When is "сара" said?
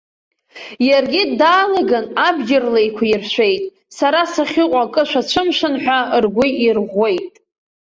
3.97-4.19